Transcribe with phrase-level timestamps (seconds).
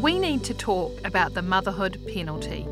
[0.00, 2.66] we need to talk about the motherhood penalty.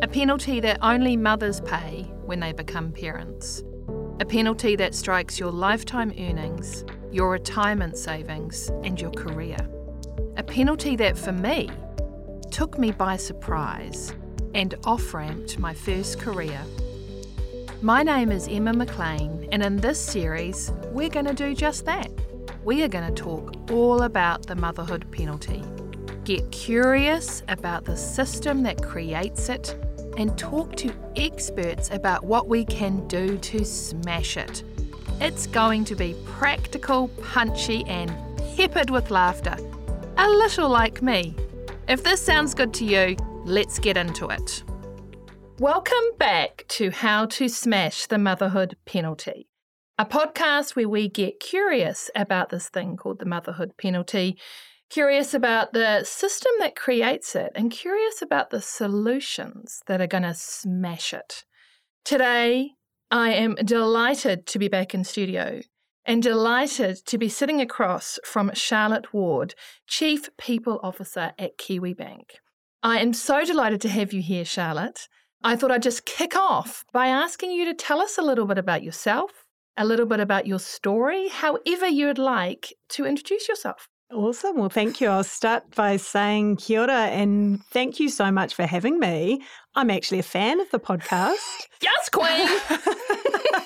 [0.00, 3.62] A penalty that only mothers pay when they become parents.
[4.20, 9.58] A penalty that strikes your lifetime earnings, your retirement savings, and your career.
[10.38, 11.68] A penalty that, for me,
[12.50, 14.14] took me by surprise
[14.54, 16.58] and off ramped my first career.
[17.82, 22.10] My name is Emma McLean, and in this series, we're going to do just that.
[22.64, 25.62] We are going to talk all about the motherhood penalty,
[26.24, 29.76] get curious about the system that creates it,
[30.16, 34.62] and talk to experts about what we can do to smash it.
[35.20, 38.14] It's going to be practical, punchy, and
[38.56, 39.56] peppered with laughter,
[40.16, 41.34] a little like me.
[41.88, 44.62] If this sounds good to you, let's get into it.
[45.58, 49.48] Welcome back to How to Smash the Motherhood Penalty,
[49.98, 54.38] a podcast where we get curious about this thing called the motherhood penalty,
[54.92, 60.22] curious about the system that creates it, and curious about the solutions that are going
[60.22, 61.44] to smash it.
[62.04, 62.72] Today,
[63.10, 65.62] I am delighted to be back in studio
[66.04, 69.54] and delighted to be sitting across from Charlotte Ward,
[69.86, 72.24] Chief People Officer at Kiwibank.
[72.82, 75.08] I am so delighted to have you here, Charlotte.
[75.42, 78.58] I thought I'd just kick off by asking you to tell us a little bit
[78.58, 79.30] about yourself,
[79.74, 83.88] a little bit about your story, however you'd like to introduce yourself.
[84.12, 84.58] Awesome.
[84.58, 85.08] Well, thank you.
[85.08, 89.42] I'll start by saying kia ora and thank you so much for having me.
[89.74, 91.66] I'm actually a fan of the podcast.
[91.80, 92.48] yes, Queen.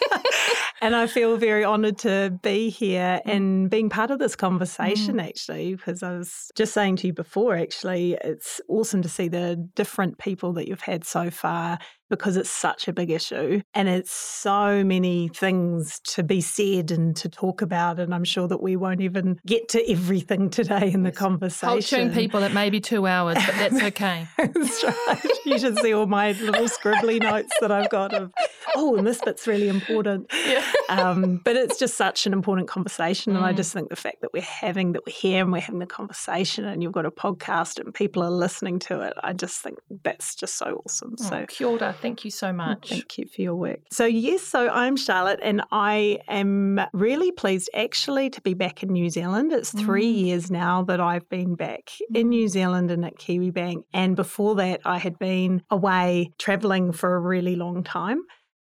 [0.80, 3.32] and I feel very honoured to be here mm.
[3.32, 5.28] and being part of this conversation, mm.
[5.28, 9.56] actually, because I was just saying to you before, actually, it's awesome to see the
[9.74, 14.12] different people that you've had so far because it's such a big issue and it's
[14.12, 17.98] so many things to be said and to talk about.
[17.98, 21.68] And I'm sure that we won't even get to everything today in the conversation.
[21.68, 24.27] Culturing people, it may be two hours, but that's okay.
[24.36, 25.30] that's right.
[25.44, 28.33] You should see all my little scribbly notes that I've got of,
[28.77, 30.15] oh, and this bit's really important.
[30.46, 30.64] Yeah.
[30.88, 33.32] Um, but it's just such an important conversation.
[33.32, 33.36] Mm.
[33.36, 33.56] And I mm.
[33.56, 36.64] just think the fact that we're having, that we're here and we're having the conversation
[36.64, 40.34] and you've got a podcast and people are listening to it, I just think that's
[40.34, 41.14] just so awesome.
[41.20, 41.94] Oh, so, kia ora.
[42.00, 42.88] Thank you so much.
[42.88, 43.80] Thank you for your work.
[43.90, 48.90] So, yes, so I'm Charlotte and I am really pleased actually to be back in
[48.90, 49.52] New Zealand.
[49.52, 50.27] It's three mm.
[50.27, 52.16] years now that I've been back mm.
[52.16, 53.83] in New Zealand and at Kiwibank.
[53.92, 58.22] And before that, I had been away traveling for a really long time.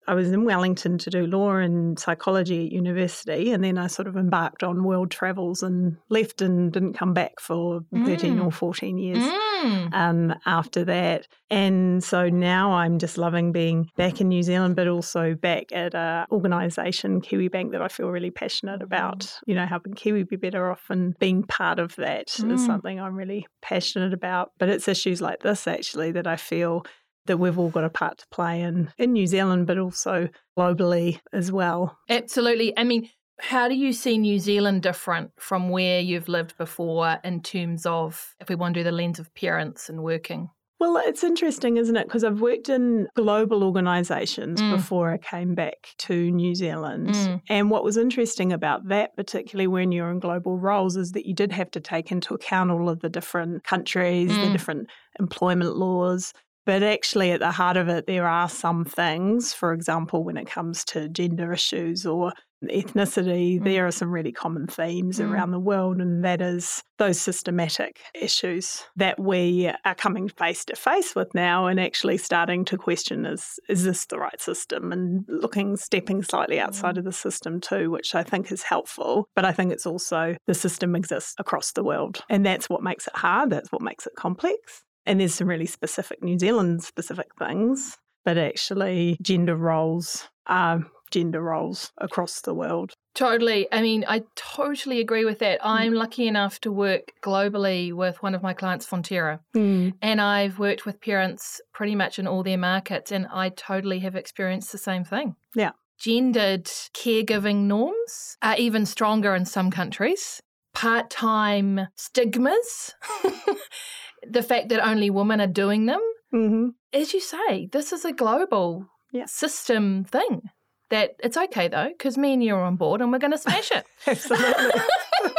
[0.09, 4.09] I was in Wellington to do law and psychology at university, and then I sort
[4.09, 8.07] of embarked on world travels and left and didn't come back for mm.
[8.07, 9.93] 13 or 14 years mm.
[9.93, 11.27] um, after that.
[11.51, 15.95] And so now I'm just loving being back in New Zealand, but also back at
[15.95, 19.21] an organisation, Kiwi Bank, that I feel really passionate about.
[19.21, 19.41] Mm.
[19.47, 22.53] You know, helping Kiwi be better off and being part of that mm.
[22.53, 24.53] is something I'm really passionate about.
[24.59, 26.85] But it's issues like this actually that I feel
[27.27, 30.29] that we've all got a part to play in in New Zealand, but also
[30.59, 31.99] globally as well.
[32.09, 32.77] Absolutely.
[32.77, 33.09] I mean,
[33.41, 38.35] how do you see New Zealand different from where you've lived before in terms of,
[38.41, 40.49] if we want to do the lens of parents and working?
[40.79, 42.07] Well, it's interesting, isn't it?
[42.07, 44.77] Because I've worked in global organisations mm.
[44.77, 47.09] before I came back to New Zealand.
[47.09, 47.41] Mm.
[47.49, 51.35] And what was interesting about that, particularly when you're in global roles, is that you
[51.35, 54.45] did have to take into account all of the different countries, mm.
[54.45, 54.89] the different
[55.19, 56.35] employment laws,
[56.67, 60.47] but actually, at the heart of it, there are some things, for example, when it
[60.47, 62.33] comes to gender issues or
[62.65, 63.65] ethnicity, mm.
[63.65, 65.31] there are some really common themes mm.
[65.31, 70.75] around the world, and that is those systematic issues that we are coming face to
[70.75, 74.91] face with now and actually starting to question is, is this the right system?
[74.91, 76.99] And looking, stepping slightly outside mm.
[76.99, 79.29] of the system too, which I think is helpful.
[79.35, 83.07] But I think it's also the system exists across the world, and that's what makes
[83.07, 84.83] it hard, that's what makes it complex.
[85.07, 91.41] And there's some really specific New Zealand specific things, but actually, gender roles are gender
[91.41, 92.93] roles across the world.
[93.15, 93.67] Totally.
[93.73, 95.61] I mean, I totally agree with that.
[95.61, 95.65] Mm.
[95.65, 99.95] I'm lucky enough to work globally with one of my clients, Fonterra, mm.
[100.03, 104.17] and I've worked with parents pretty much in all their markets, and I totally have
[104.17, 105.37] experienced the same thing.
[105.55, 105.71] Yeah.
[105.99, 110.43] Gendered caregiving norms are even stronger in some countries.
[110.75, 112.95] Part time stigmas
[114.29, 116.01] the fact that only women are doing them,
[116.35, 116.69] mm-hmm.
[116.93, 119.27] as you say, this is a global yeah.
[119.27, 120.43] system thing.
[120.91, 123.39] That it's okay though, because me and you are on board and we're going to
[123.39, 123.85] smash it.
[124.07, 124.81] Absolutely.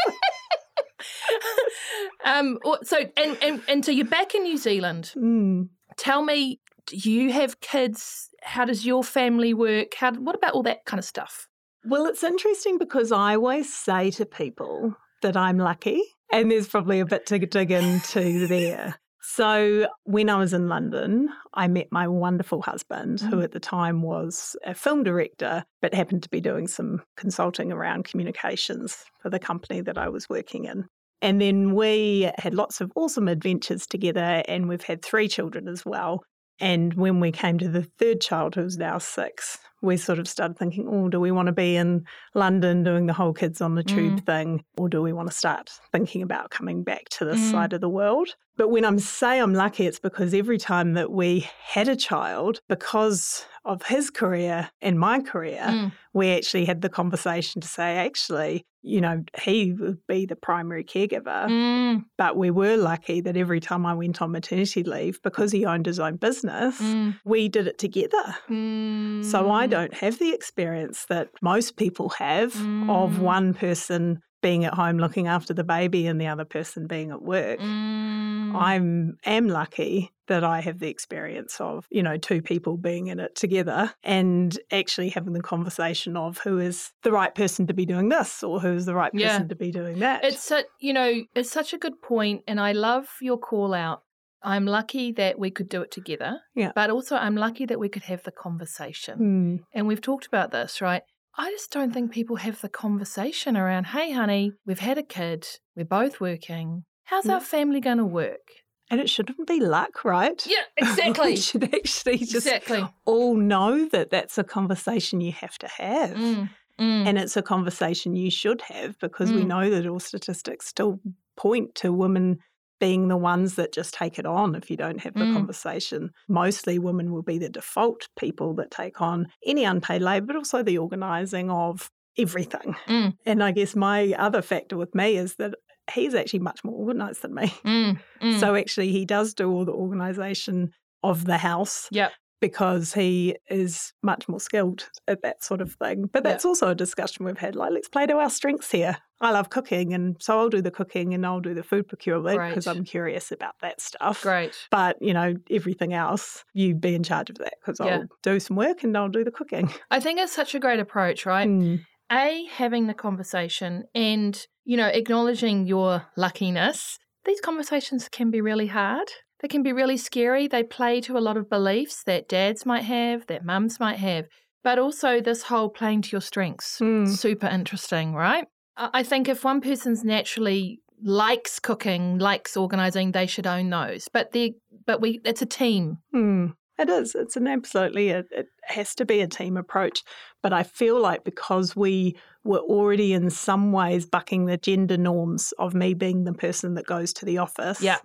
[2.26, 5.14] um, so and, and and so you're back in New Zealand.
[5.16, 5.70] Mm.
[5.96, 8.30] Tell me, do you have kids?
[8.44, 9.94] How does your family work?
[9.94, 11.48] How what about all that kind of stuff?
[11.86, 17.00] Well, it's interesting because I always say to people that I'm lucky and there's probably
[17.00, 19.00] a bit to dig into there.
[19.30, 23.30] So, when I was in London, I met my wonderful husband, mm.
[23.30, 27.72] who at the time was a film director, but happened to be doing some consulting
[27.72, 30.86] around communications for the company that I was working in.
[31.22, 35.86] And then we had lots of awesome adventures together, and we've had three children as
[35.86, 36.24] well.
[36.60, 40.58] And when we came to the third child, who's now six, we sort of started
[40.58, 43.84] thinking, oh, do we want to be in London doing the whole kids on the
[43.84, 44.26] tube mm.
[44.26, 44.64] thing?
[44.78, 47.52] Or do we want to start thinking about coming back to this mm.
[47.52, 48.30] side of the world?
[48.58, 52.62] But when I'm say I'm lucky, it's because every time that we had a child,
[52.68, 55.92] because of his career and my career, mm.
[56.18, 60.84] We actually had the conversation to say, actually, you know, he would be the primary
[60.84, 61.48] caregiver.
[61.48, 62.06] Mm.
[62.18, 65.86] But we were lucky that every time I went on maternity leave, because he owned
[65.86, 67.18] his own business, mm.
[67.24, 68.36] we did it together.
[68.50, 69.24] Mm.
[69.24, 73.20] So I don't have the experience that most people have of mm.
[73.20, 77.22] one person being at home looking after the baby and the other person being at
[77.22, 77.60] work.
[77.60, 78.56] Mm.
[78.56, 83.20] I'm am lucky that I have the experience of, you know, two people being in
[83.20, 87.86] it together and actually having the conversation of who is the right person to be
[87.86, 89.48] doing this or who's the right person yeah.
[89.50, 90.24] to be doing that.
[90.24, 94.04] It's such, you know, it's such a good point and I love your call out.
[94.42, 96.40] I'm lucky that we could do it together.
[96.56, 96.72] Yeah.
[96.74, 99.20] But also I'm lucky that we could have the conversation.
[99.20, 99.66] Mm.
[99.74, 101.04] And we've talked about this, right?
[101.38, 105.48] I just don't think people have the conversation around, hey, honey, we've had a kid,
[105.76, 106.84] we're both working.
[107.04, 108.50] How's our family going to work?
[108.90, 110.46] And it shouldn't be luck, right?
[110.48, 111.32] Yeah, exactly.
[111.32, 112.88] we should actually just exactly.
[113.06, 116.12] all know that that's a conversation you have to have.
[116.12, 116.50] Mm,
[116.80, 117.06] mm.
[117.06, 119.36] And it's a conversation you should have because mm.
[119.36, 121.00] we know that all statistics still
[121.36, 122.40] point to women
[122.80, 125.34] being the ones that just take it on if you don't have the mm.
[125.34, 126.12] conversation.
[126.28, 130.64] Mostly women will be the default people that take on any unpaid labour, but also
[130.64, 132.76] the organising of everything.
[132.88, 133.14] Mm.
[133.26, 135.56] And I guess my other factor with me is that
[135.92, 137.54] he's actually much more organised than me.
[137.66, 138.00] Mm.
[138.22, 138.40] mm.
[138.40, 140.72] So actually, he does do all the organisation
[141.04, 141.88] of the house.
[141.92, 146.10] Yep because he is much more skilled at that sort of thing.
[146.12, 146.50] But that's yeah.
[146.50, 148.98] also a discussion we've had like, let's play to our strengths here.
[149.20, 152.40] I love cooking, and so I'll do the cooking and I'll do the food procurement
[152.50, 154.22] because I'm curious about that stuff.
[154.22, 154.54] Great.
[154.70, 157.96] But, you know, everything else, you be in charge of that because yeah.
[157.98, 159.74] I'll do some work and I'll do the cooking.
[159.92, 161.48] I think it's such a great approach, right?
[161.48, 161.82] Mm.
[162.12, 167.00] A, having the conversation and, you know, acknowledging your luckiness.
[167.26, 169.10] These conversations can be really hard.
[169.42, 170.48] They can be really scary.
[170.48, 174.26] They play to a lot of beliefs that dads might have, that mums might have,
[174.64, 176.80] but also this whole playing to your strengths.
[176.80, 177.08] Mm.
[177.08, 178.48] Super interesting, right?
[178.76, 184.08] I think if one person's naturally likes cooking, likes organizing, they should own those.
[184.12, 184.56] But they
[184.86, 185.98] but we it's a team.
[186.14, 186.54] Mm.
[186.80, 187.16] It is.
[187.16, 190.04] It's an absolutely, a, it has to be a team approach.
[190.44, 195.56] But I feel like because we were already in some ways bucking the gender norms
[195.58, 197.82] of me being the person that goes to the office.
[197.82, 197.98] Yeah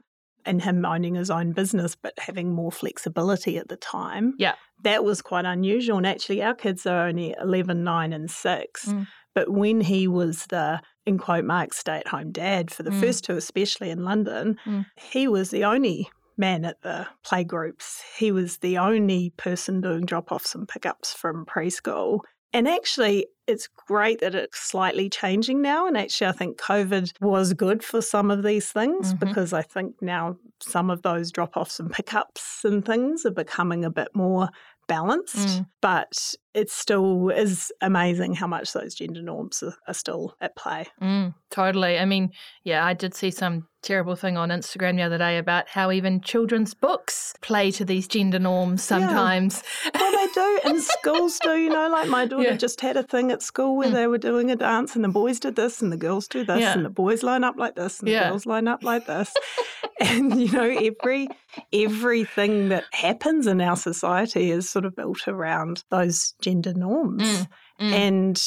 [0.44, 4.34] and him owning his own business but having more flexibility at the time.
[4.38, 4.54] Yeah.
[4.82, 5.96] That was quite unusual.
[5.98, 8.84] And actually, our kids are only 11, 9, and 6.
[8.86, 9.06] Mm.
[9.34, 13.00] But when he was the, in quote marks, stay at home dad for the mm.
[13.00, 14.86] first two, especially in London, mm.
[14.96, 18.00] he was the only man at the playgroups.
[18.18, 22.20] He was the only person doing drop offs and pickups from preschool.
[22.52, 25.86] And actually, it's great that it's slightly changing now.
[25.86, 29.26] And actually, I think COVID was good for some of these things mm-hmm.
[29.26, 33.84] because I think now some of those drop offs and pickups and things are becoming
[33.84, 34.48] a bit more
[34.86, 35.36] balanced.
[35.36, 35.66] Mm.
[35.80, 40.86] But it still is amazing how much those gender norms are, are still at play.
[41.00, 41.98] Mm, totally.
[41.98, 42.30] I mean,
[42.64, 46.20] yeah, I did see some terrible thing on Instagram the other day about how even
[46.20, 49.62] children's books play to these gender norms sometimes.
[49.84, 49.90] Yeah.
[50.00, 51.56] Well, do, and schools do.
[51.56, 52.56] You know, like my daughter yeah.
[52.56, 53.92] just had a thing at school where mm.
[53.92, 56.60] they were doing a dance, and the boys did this, and the girls do this,
[56.60, 56.72] yeah.
[56.72, 59.32] and the boys line up like this, and the girls line up like this.
[60.00, 61.28] and you know, every
[61.72, 67.22] everything that happens in our society is sort of built around those gender norms.
[67.22, 67.46] Mm,
[67.80, 67.92] mm.
[67.92, 68.42] And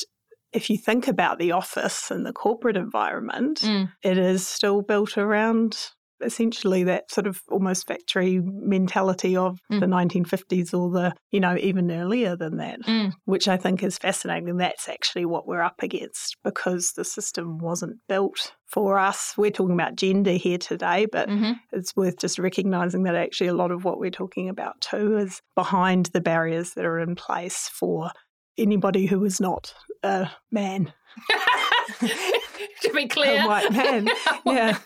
[0.54, 3.92] if you think about the office and the corporate environment, mm.
[4.04, 9.80] it is still built around essentially that sort of almost factory mentality of mm.
[9.80, 13.12] the 1950s or the, you know, even earlier than that, mm.
[13.26, 14.50] which I think is fascinating.
[14.50, 19.34] And that's actually what we're up against because the system wasn't built for us.
[19.38, 21.54] We're talking about gender here today, but mm-hmm.
[21.72, 25.42] it's worth just recognizing that actually a lot of what we're talking about too is
[25.56, 28.12] behind the barriers that are in place for
[28.58, 30.94] anybody who is not a man.
[32.00, 34.10] to be clear, a white man.
[34.46, 34.78] yeah.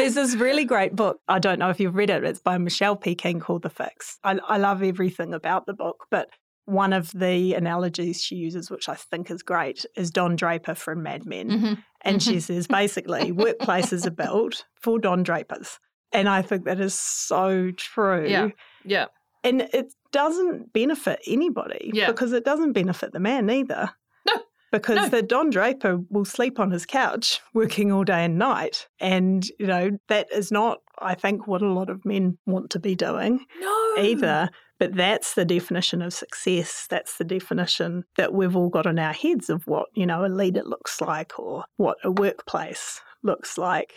[0.00, 1.20] There's this really great book.
[1.28, 2.24] I don't know if you've read it.
[2.24, 3.14] It's by Michelle P.
[3.14, 4.18] King called The Fix.
[4.24, 6.28] I, I love everything about the book, but
[6.64, 11.02] one of the analogies she uses, which I think is great, is Don Draper from
[11.02, 11.50] Mad Men.
[11.50, 11.74] Mm-hmm.
[12.02, 12.32] And mm-hmm.
[12.32, 15.78] she says basically, workplaces are built for Don Drapers.
[16.12, 18.26] And I think that is so true.
[18.26, 18.48] Yeah.
[18.84, 19.06] Yeah.
[19.44, 22.06] And it doesn't benefit anybody yeah.
[22.06, 23.90] because it doesn't benefit the man either.
[24.72, 25.08] Because no.
[25.08, 28.88] the Don Draper will sleep on his couch working all day and night.
[29.00, 32.78] And, you know, that is not, I think, what a lot of men want to
[32.78, 33.94] be doing no.
[33.98, 34.48] either.
[34.78, 36.86] But that's the definition of success.
[36.88, 40.28] That's the definition that we've all got in our heads of what, you know, a
[40.28, 43.92] leader looks like or what a workplace looks like.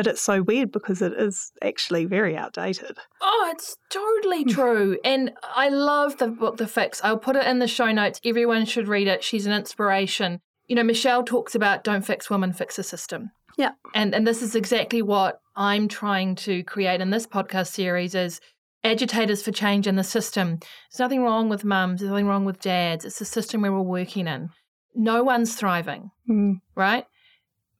[0.00, 2.96] But it's so weird because it is actually very outdated.
[3.20, 4.96] Oh, it's totally true.
[5.04, 7.02] And I love the book, The Fix.
[7.04, 8.18] I'll put it in the show notes.
[8.24, 9.22] Everyone should read it.
[9.22, 10.40] She's an inspiration.
[10.68, 13.30] You know, Michelle talks about don't fix women, fix the system.
[13.58, 13.72] Yeah.
[13.94, 18.40] And and this is exactly what I'm trying to create in this podcast series is
[18.82, 20.60] agitators for change in the system.
[20.90, 23.04] There's nothing wrong with mums, there's nothing wrong with dads.
[23.04, 24.48] It's the system we're all working in.
[24.94, 26.62] No one's thriving, mm.
[26.74, 27.04] right?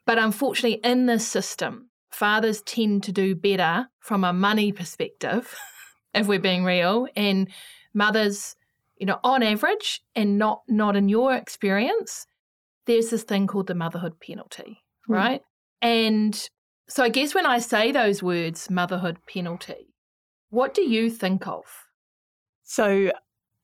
[0.05, 1.89] But unfortunately, in this system,
[2.21, 5.57] fathers tend to do better from a money perspective,
[6.15, 7.49] if we're being real, and
[7.95, 8.57] mothers,
[8.99, 12.27] you know, on average, and not not in your experience,
[12.85, 15.15] there's this thing called the motherhood penalty, mm.
[15.15, 15.41] right?
[15.81, 16.50] And
[16.91, 19.95] so I guess when I say those words, motherhood penalty,
[20.50, 21.65] what do you think of?
[22.65, 23.12] So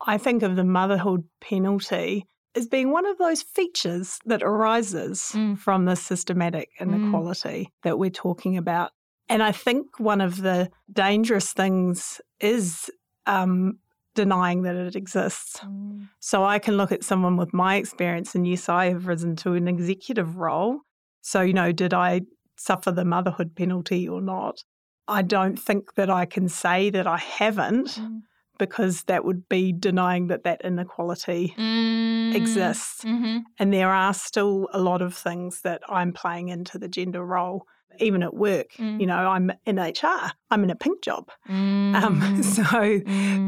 [0.01, 5.59] I think of the motherhood penalty as being one of those features that arises mm.
[5.59, 7.83] from the systematic inequality mm.
[7.83, 8.91] that we're talking about.
[9.29, 12.91] And I think one of the dangerous things is
[13.27, 13.79] um,
[14.15, 15.59] denying that it exists.
[15.59, 16.09] Mm.
[16.21, 19.53] So I can look at someone with my experience, and yes, I have risen to
[19.53, 20.81] an executive role.
[21.21, 22.23] So, you know, did I
[22.57, 24.63] suffer the motherhood penalty or not?
[25.09, 28.23] I don't think that I can say that I haven't mm.
[28.59, 32.35] Because that would be denying that that inequality mm.
[32.35, 33.05] exists.
[33.05, 33.39] Mm-hmm.
[33.59, 37.67] And there are still a lot of things that I'm playing into the gender role
[38.01, 38.73] even at work.
[38.79, 39.01] Mm.
[39.01, 41.31] You know, I'm in HR, I'm in a pink job.
[41.57, 41.95] Mm.
[41.95, 42.63] Um, so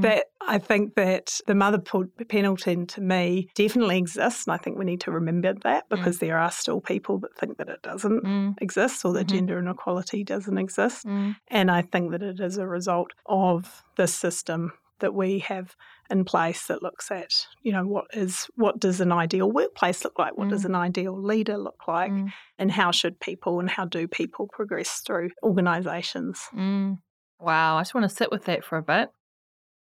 [0.03, 1.83] that I think that the mother
[2.29, 4.47] penalty to me definitely exists.
[4.47, 5.91] And I think we need to remember that mm.
[5.91, 8.55] because there are still people that think that it doesn't mm.
[8.61, 9.37] exist or that mm-hmm.
[9.37, 11.05] gender inequality doesn't exist.
[11.07, 11.37] Mm.
[11.49, 15.77] And I think that it is a result of the system that we have
[16.11, 20.19] in place that looks at you know what is what does an ideal workplace look
[20.19, 20.37] like?
[20.37, 20.51] What mm.
[20.51, 22.11] does an ideal leader look like?
[22.11, 22.33] Mm.
[22.59, 26.99] and how should people and how do people progress through organizations mm.
[27.39, 29.11] wow i just want to sit with that for a bit.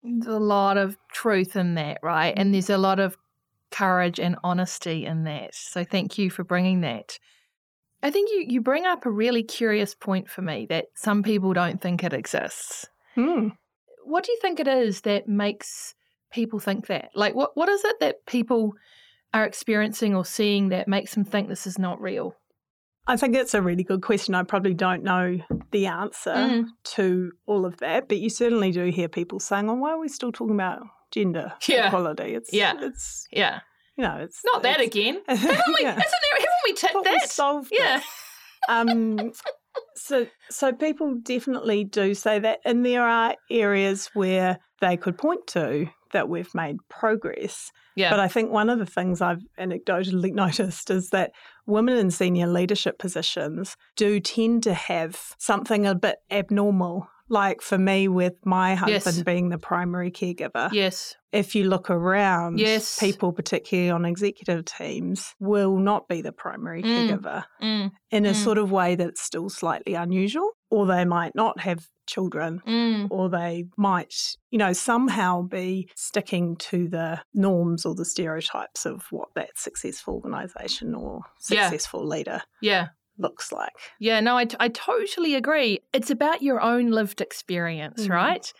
[0.03, 2.33] There's a lot of truth in that right?
[2.37, 3.17] And there's a lot of
[3.71, 5.55] courage and honesty in that.
[5.55, 7.19] So thank you for bringing that.
[8.03, 11.53] I think you, you bring up a really curious point for me that some people
[11.53, 12.87] don't think it exists.
[14.05, 15.95] What do you think it is that makes
[16.33, 17.11] people think that?
[17.15, 18.73] Like, what, what is it that people
[19.33, 22.35] are experiencing or seeing that makes them think this is not real?
[23.07, 24.35] I think it's a really good question.
[24.35, 25.39] I probably don't know
[25.73, 26.67] the answer mm.
[26.85, 30.09] to all of that, but you certainly do hear people saying, "Oh, why are we
[30.09, 31.87] still talking about gender yeah.
[31.87, 33.61] equality?" It's yeah, it's yeah,
[33.97, 35.23] you know, it's not that again.
[35.29, 35.83] haven't we?
[35.83, 35.91] Yeah.
[35.91, 36.39] Isn't there?
[36.39, 37.19] Haven't we ticked that?
[37.23, 38.01] We solved yeah.
[38.69, 39.33] um,
[39.95, 45.47] so, so people definitely do say that, and there are areas where they could point
[45.49, 47.71] to that we've made progress.
[47.95, 48.11] Yeah.
[48.11, 51.33] But I think one of the things I've anecdotally noticed is that
[51.67, 57.09] women in senior leadership positions do tend to have something a bit abnormal.
[57.31, 59.23] Like for me, with my husband yes.
[59.23, 60.71] being the primary caregiver.
[60.73, 61.15] Yes.
[61.33, 62.99] If you look around, yes.
[62.99, 66.89] people, particularly on executive teams, will not be the primary mm.
[66.89, 67.93] caregiver mm.
[68.11, 68.35] in a mm.
[68.35, 73.07] sort of way that's still slightly unusual, or they might not have children, mm.
[73.13, 74.13] or they might,
[74.51, 80.15] you know, somehow be sticking to the norms or the stereotypes of what that successful
[80.15, 82.07] organisation or successful yeah.
[82.07, 82.89] leader yeah.
[83.21, 83.73] Looks like.
[83.99, 85.81] Yeah, no, I, I totally agree.
[85.93, 88.11] It's about your own lived experience, Mm.
[88.11, 88.53] right?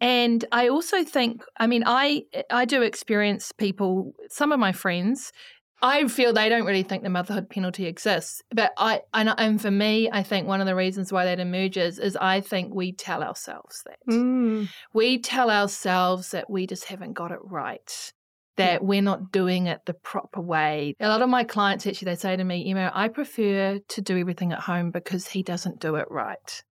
[0.00, 5.32] And I also think, I mean, I I do experience people, some of my friends,
[5.80, 8.42] I feel they don't really think the motherhood penalty exists.
[8.52, 11.98] But I and, and for me, I think one of the reasons why that emerges
[11.98, 13.98] is I think we tell ourselves that.
[14.08, 14.68] Mm.
[14.92, 18.12] We tell ourselves that we just haven't got it right.
[18.58, 20.94] That we're not doing it the proper way.
[21.00, 24.00] A lot of my clients actually they say to me, you know, I prefer to
[24.00, 26.62] do everything at home because he doesn't do it right.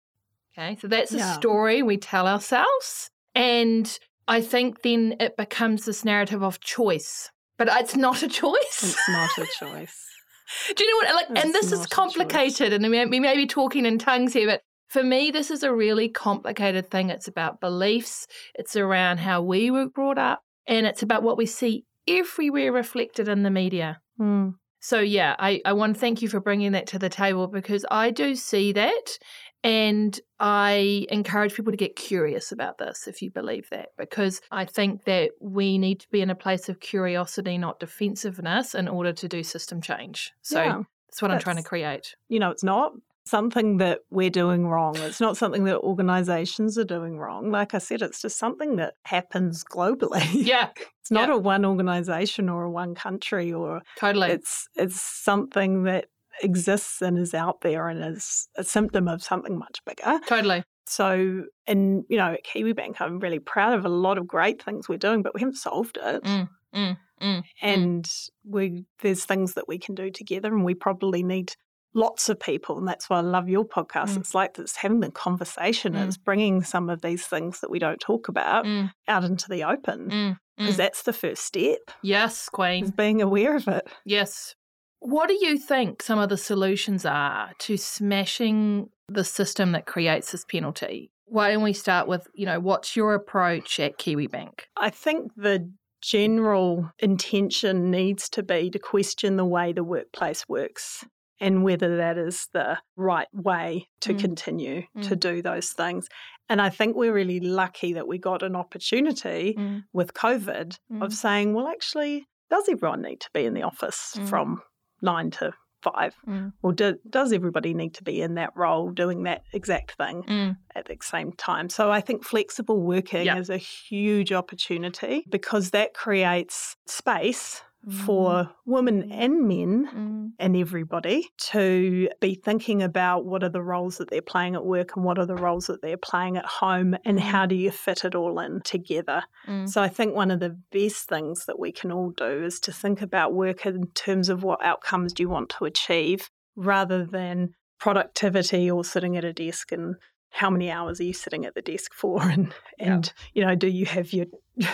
[0.56, 0.76] Okay.
[0.80, 3.10] So that's a story we tell ourselves.
[3.34, 7.30] And I think then it becomes this narrative of choice.
[7.56, 8.82] But it's not a choice.
[8.82, 10.04] It's not a choice.
[10.76, 11.28] Do you know what?
[11.28, 15.02] Like, and this is complicated, and we may be talking in tongues here, but for
[15.02, 17.10] me, this is a really complicated thing.
[17.10, 18.26] It's about beliefs.
[18.54, 23.26] It's around how we were brought up, and it's about what we see everywhere reflected
[23.26, 24.00] in the media.
[24.20, 24.54] Mm.
[24.80, 27.84] So, yeah, I, I want to thank you for bringing that to the table because
[27.90, 29.18] I do see that.
[29.64, 34.64] And I encourage people to get curious about this if you believe that, because I
[34.66, 39.12] think that we need to be in a place of curiosity, not defensiveness, in order
[39.14, 40.32] to do system change.
[40.42, 42.14] So Yeah, that's what I'm trying to create.
[42.28, 42.92] You know, it's not
[43.28, 44.96] something that we're doing wrong.
[44.96, 47.50] It's not something that organizations are doing wrong.
[47.50, 50.26] Like I said, it's just something that happens globally.
[50.48, 50.68] Yeah,
[51.00, 51.34] it's not yeah.
[51.34, 54.30] a one organization or a one country or totally.
[54.30, 56.06] it's it's something that
[56.42, 60.20] exists and is out there and is a symptom of something much bigger.
[60.26, 60.62] totally.
[60.86, 64.88] So, and you know, at KiwiBank, I'm really proud of a lot of great things
[64.88, 66.24] we're doing, but we haven't solved it.
[66.24, 67.42] Mm, mm, mm.
[67.60, 68.10] And
[68.44, 71.52] we there's things that we can do together, and we probably need
[71.94, 72.78] lots of people.
[72.78, 74.10] And that's why I love your podcast.
[74.10, 74.18] Mm.
[74.18, 75.94] It's like it's having the conversation.
[75.94, 76.06] Mm.
[76.06, 79.64] It's bringing some of these things that we don't talk about Mm, out into the
[79.64, 80.78] open mm, because mm.
[80.78, 81.78] that's the first step.
[82.02, 82.90] Yes, Is Queen.
[82.90, 83.88] being aware of it.
[84.04, 84.54] Yes.
[85.00, 90.32] What do you think some of the solutions are to smashing the system that creates
[90.32, 91.10] this penalty?
[91.26, 94.66] Why don't we start with, you know, what's your approach at Kiwi Bank?
[94.76, 95.70] I think the
[96.02, 101.04] general intention needs to be to question the way the workplace works
[101.40, 104.18] and whether that is the right way to Mm.
[104.20, 106.08] continue to do those things.
[106.48, 109.84] And I think we're really lucky that we got an opportunity Mm.
[109.92, 111.02] with COVID Mm.
[111.04, 114.28] of saying, well, actually, does everyone need to be in the office Mm.
[114.28, 114.62] from
[115.02, 115.52] nine to
[115.82, 116.14] five?
[116.26, 116.52] Mm.
[116.62, 120.22] Or do, does everybody need to be in that role doing that exact thing?
[120.24, 120.56] Mm.
[120.74, 121.68] at the same time.
[121.68, 123.38] So I think flexible working Yeah.
[123.38, 127.62] is a huge opportunity because that creates space
[128.06, 130.32] for women and men Mm.
[130.38, 134.94] and everybody to be thinking about what are the roles that they're playing at work
[134.96, 137.22] and what are the roles that they're playing at home and Mm.
[137.22, 139.22] how do you fit it all in together.
[139.46, 139.68] Mm.
[139.68, 142.72] So I think one of the best things that we can all do is to
[142.72, 147.54] think about work in terms of what outcomes do you want to achieve rather than
[147.78, 149.94] productivity or sitting at a desk and
[150.30, 152.94] how many hours are you sitting at the desk for and Yeah.
[152.94, 154.26] and you know do you have your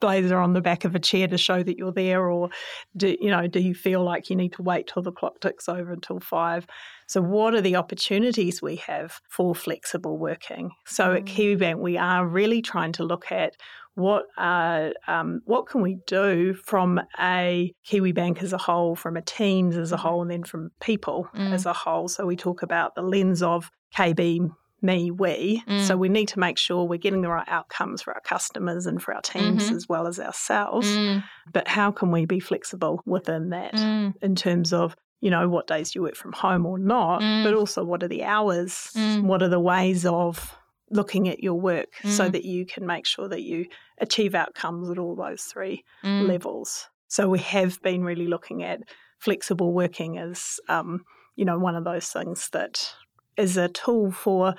[0.00, 2.50] blazer on the back of a chair to show that you're there or
[2.96, 5.68] do you know do you feel like you need to wait till the clock ticks
[5.68, 6.66] over until 5
[7.06, 11.58] so what are the opportunities we have for flexible working so at Mm.
[11.58, 13.54] KiwiBank we are really trying to look at
[13.94, 19.16] what uh, um, what can we do from a Kiwi Bank as a whole, from
[19.16, 20.00] a teams as a Mhm.
[20.00, 21.52] whole, and then from people Mm.
[21.52, 22.08] as a whole.
[22.08, 24.40] So we talk about the lens of KB,
[24.84, 25.62] me, we.
[25.66, 25.98] So Mm.
[25.98, 29.14] we need to make sure we're getting the right outcomes for our customers and for
[29.14, 29.76] our teams Mhm.
[29.76, 30.86] as well as ourselves.
[30.86, 31.24] Mm.
[31.52, 34.14] But how can we be flexible within that Mm.
[34.22, 37.44] in terms of you know what days do you work from home or not, Mm.
[37.44, 38.90] but also what are the hours?
[38.94, 39.22] Mm.
[39.22, 40.54] What are the ways of
[40.90, 42.32] looking at your work so Mm.
[42.32, 43.64] that you can make sure that you
[43.98, 46.28] achieve outcomes at all those three Mm.
[46.28, 46.88] levels.
[47.08, 48.80] So we have been really looking at
[49.18, 51.04] flexible working as um,
[51.36, 52.94] you know one of those things that
[53.36, 54.54] is a tool for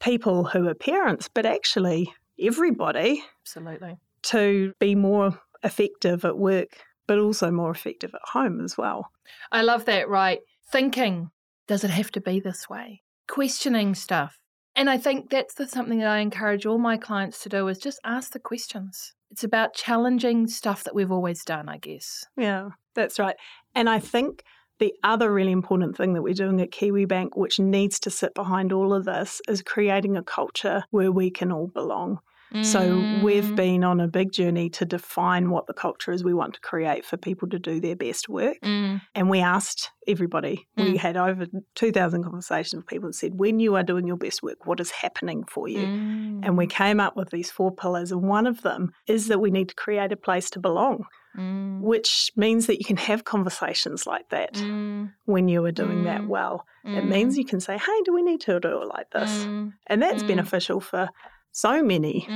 [0.00, 3.96] people who are parents, but actually everybody Absolutely.
[4.24, 9.10] to be more effective at work, but also more effective at home as well.
[9.50, 10.40] I love that, right?
[10.70, 11.30] Thinking,
[11.66, 13.02] does it have to be this way?
[13.28, 14.38] Questioning stuff.
[14.74, 17.78] And I think that's the, something that I encourage all my clients to do is
[17.78, 19.14] just ask the questions.
[19.30, 22.24] It's about challenging stuff that we've always done, I guess.
[22.36, 23.36] Yeah, that's right.
[23.74, 24.44] And I think
[24.78, 28.34] the other really important thing that we're doing at Kiwi Bank, which needs to sit
[28.34, 32.18] behind all of this, is creating a culture where we can all belong.
[32.62, 32.80] So
[33.24, 33.56] we've Mm.
[33.56, 37.04] been on a big journey to define what the culture is we want to create
[37.04, 38.56] for people to do their best work.
[38.62, 39.00] Mm.
[39.16, 40.96] And we asked everybody, we Mm.
[40.96, 44.64] had over 2,000 conversations with people and said, when you are doing your best work,
[44.64, 45.86] what is happening for you?
[45.86, 46.40] Mm.
[46.44, 49.50] And we came up with these four pillars, and one of them is that we
[49.50, 51.04] need to create a place to belong,
[51.36, 51.80] Mm.
[51.80, 55.12] which means that you can have conversations like that Mm.
[55.26, 56.28] when you are doing that Mm.
[56.28, 56.66] well.
[56.84, 57.38] It means Mm.
[57.38, 59.44] you can say, hey, do we need to do it like this?
[59.44, 59.72] Mm.
[59.86, 60.28] And that's Mm.
[60.28, 61.08] beneficial for
[61.52, 62.26] so many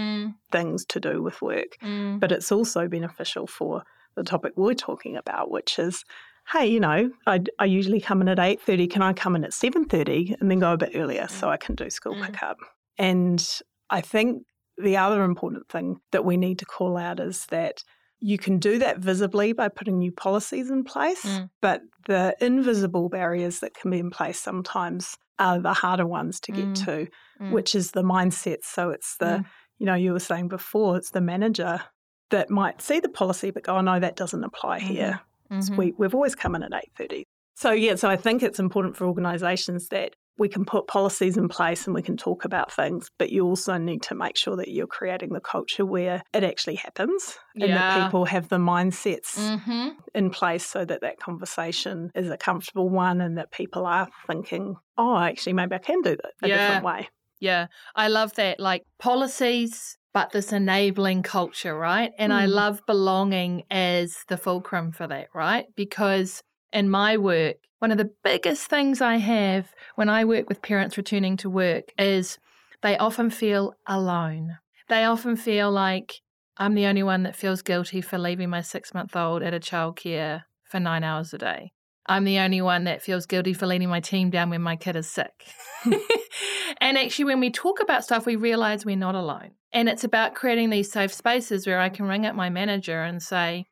[0.53, 1.77] things to do with work,
[2.21, 3.83] but it's also beneficial for
[4.17, 6.05] the topic we're talking about, which is,
[6.53, 8.87] hey, you know, I, I usually come in at 8.30.
[8.91, 11.75] Can I come in at 7.30 and then go a bit earlier so I can
[11.75, 12.27] do school Mm.
[12.27, 12.59] pickup?
[12.99, 13.41] And
[13.89, 14.45] I think
[14.79, 17.83] the other important thing that we need to call out is that
[18.21, 21.51] you can do that visibly by putting new policies in place, Mm.
[21.61, 26.53] but the invisible barriers that can be in place sometimes are the harder ones to
[26.53, 26.85] get Mm.
[26.85, 27.07] to,
[27.41, 27.51] Mm.
[27.53, 28.59] which is the mindset.
[28.63, 29.45] So it's the, Mm.
[29.79, 31.81] you know, you were saying before, it's the manager
[32.31, 35.21] that might see the policy but go, oh, no, that doesn't apply here.
[35.61, 35.77] So Mhm.
[35.77, 37.25] we, we've always come in at 8.30.
[37.57, 41.49] So, yeah, so I think it's important for organisations that we can put policies in
[41.49, 44.69] place and we can talk about things, but you also need to make sure that
[44.69, 47.67] you're creating the culture where it actually happens yeah.
[47.67, 49.91] and that people have the mindsets mm-hmm.
[50.15, 54.77] in place so that that conversation is a comfortable one and that people are thinking,
[54.97, 56.57] oh, actually, maybe I can do that a yeah.
[56.57, 57.09] different way.
[57.39, 58.59] Yeah, I love that.
[58.59, 62.13] Like policies, but this enabling culture, right?
[62.19, 62.37] And mm.
[62.37, 65.67] I love belonging as the fulcrum for that, right?
[65.77, 70.63] Because in my work, one of the biggest things I have when I work with
[70.63, 72.39] parents returning to work is
[72.83, 74.59] they often feel alone.
[74.89, 76.21] They often feel like
[76.57, 79.61] I'm the only one that feels guilty for leaving my six month old at a
[79.61, 81.73] childcare for nine hours a day.
[82.07, 84.97] I'm the only one that feels guilty for letting my team down when my kid
[84.97, 85.47] is sick.
[86.81, 89.53] and actually, when we talk about stuff, we realize we're not alone.
[89.73, 93.23] And it's about creating these safe spaces where I can ring up my manager and
[93.23, 93.67] say,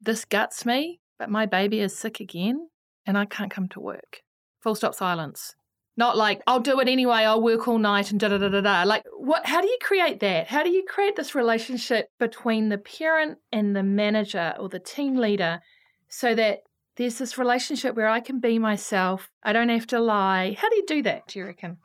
[0.00, 2.68] This guts me, but my baby is sick again
[3.06, 4.22] and I can't come to work.
[4.60, 5.54] Full stop silence.
[5.96, 8.60] Not like, I'll do it anyway, I'll work all night and da da da da
[8.60, 8.82] da.
[8.82, 10.48] Like, what, how do you create that?
[10.48, 15.14] How do you create this relationship between the parent and the manager or the team
[15.14, 15.60] leader
[16.08, 16.62] so that
[16.96, 19.30] there's this relationship where I can be myself.
[19.42, 20.56] I don't have to lie.
[20.58, 21.78] How do you do that, do you reckon?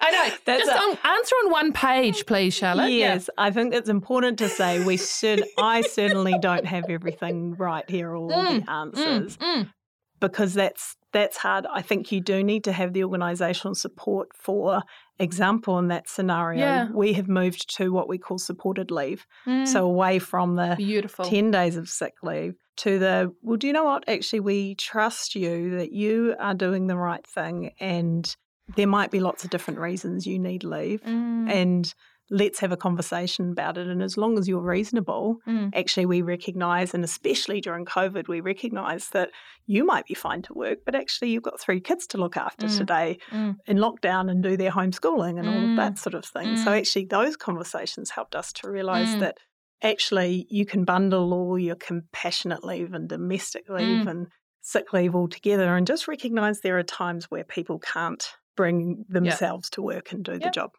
[0.00, 0.34] I know.
[0.46, 2.90] That's Just a, on, answer on one page, please, Charlotte.
[2.90, 3.44] Yes, yeah.
[3.44, 5.44] I think it's important to say we should.
[5.58, 9.72] I certainly don't have everything right here, all mm, the mm, answers, mm, mm.
[10.18, 11.66] because that's that's hard.
[11.70, 14.82] I think you do need to have the organisational support for
[15.18, 16.60] example in that scenario.
[16.60, 16.88] Yeah.
[16.92, 19.80] We have moved to what we call supported leave, so mm.
[19.80, 21.26] away from the Beautiful.
[21.26, 24.08] ten days of sick leave to the, well, do you know what?
[24.08, 28.34] Actually, we trust you that you are doing the right thing and
[28.76, 31.02] there might be lots of different reasons you need leave.
[31.02, 31.50] Mm.
[31.50, 31.94] And
[32.30, 33.88] let's have a conversation about it.
[33.88, 35.70] And as long as you're reasonable, mm.
[35.74, 39.30] actually, we recognize, and especially during COVID, we recognize that
[39.66, 42.66] you might be fine to work, but actually, you've got three kids to look after
[42.66, 42.78] mm.
[42.78, 43.56] today mm.
[43.66, 45.98] in lockdown and do their homeschooling and all of that mm.
[45.98, 46.56] sort of thing.
[46.56, 46.78] So, mm.
[46.78, 49.20] actually, those conversations helped us to realize mm.
[49.20, 49.38] that
[49.82, 54.10] actually you can bundle all your compassionate leave and domestic leave mm.
[54.10, 54.26] and
[54.62, 59.66] sick leave all together and just recognize there are times where people can't bring themselves
[59.66, 59.70] yep.
[59.72, 60.42] to work and do yep.
[60.42, 60.70] the job.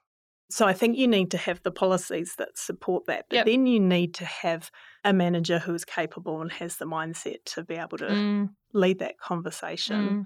[0.52, 3.26] So I think you need to have the policies that support that.
[3.30, 3.46] But yep.
[3.46, 4.70] then you need to have
[5.04, 8.50] a manager who is capable and has the mindset to be able to mm.
[8.74, 10.10] lead that conversation.
[10.10, 10.24] Mm.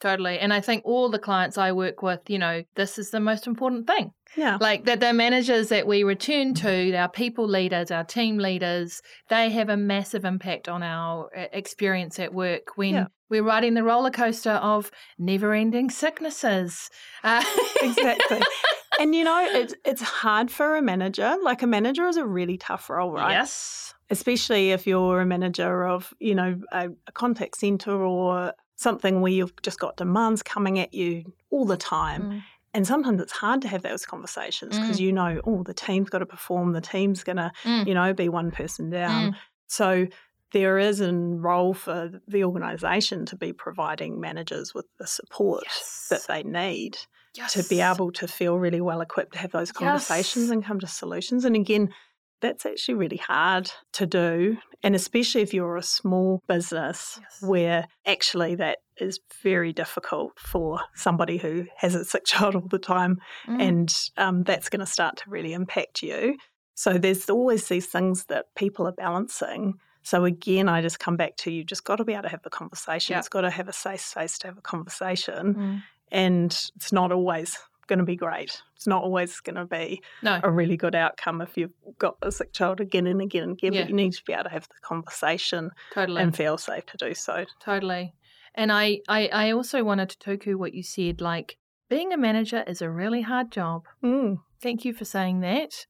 [0.00, 0.38] Totally.
[0.38, 3.46] And I think all the clients I work with, you know, this is the most
[3.48, 4.12] important thing.
[4.36, 4.56] Yeah.
[4.60, 9.50] Like that the managers that we return to, our people leaders, our team leaders, they
[9.50, 13.06] have a massive impact on our uh, experience at work when yeah.
[13.28, 16.90] we're riding the roller coaster of never ending sicknesses.
[17.24, 17.44] Uh-
[17.82, 18.40] exactly.
[19.00, 21.36] and you know, it's it's hard for a manager.
[21.42, 23.32] Like a manager is a really tough role, right?
[23.32, 23.94] Yes.
[24.10, 29.32] Especially if you're a manager of, you know, a, a contact center or something where
[29.32, 32.22] you've just got demands coming at you all the time.
[32.22, 32.42] Mm.
[32.74, 35.00] And sometimes it's hard to have those conversations because mm.
[35.00, 37.86] you know, oh, the team's got to perform, the team's going to, mm.
[37.88, 39.32] you know, be one person down.
[39.32, 39.36] Mm.
[39.66, 40.06] So
[40.52, 46.06] there is a role for the organisation to be providing managers with the support yes.
[46.10, 46.98] that they need
[47.34, 47.54] yes.
[47.54, 50.52] to be able to feel really well equipped to have those conversations yes.
[50.52, 51.44] and come to solutions.
[51.44, 51.92] And again,
[52.40, 54.58] that's actually really hard to do.
[54.82, 57.42] And especially if you're a small business yes.
[57.42, 62.78] where actually that is very difficult for somebody who has a sick child all the
[62.78, 63.18] time.
[63.46, 63.62] Mm.
[63.62, 66.36] And um, that's going to start to really impact you.
[66.74, 69.74] So there's always these things that people are balancing.
[70.02, 72.42] So again, I just come back to you just got to be able to have
[72.42, 73.14] the conversation.
[73.14, 73.18] Yep.
[73.18, 75.54] It's got to have a safe space to have a conversation.
[75.54, 75.82] Mm.
[76.10, 78.62] And it's not always going to be great.
[78.76, 80.40] It's not always going to be no.
[80.42, 83.72] a really good outcome if you've got a sick child again and again and again.
[83.72, 83.82] Yeah.
[83.82, 86.22] But you need to be able to have the conversation totally.
[86.22, 87.44] and feel safe to do so.
[87.60, 88.14] Totally.
[88.54, 91.20] And I, I, I also wanted to tautoko what you said.
[91.20, 91.56] Like
[91.88, 93.86] being a manager is a really hard job.
[94.04, 94.38] Mm.
[94.62, 95.86] Thank you for saying that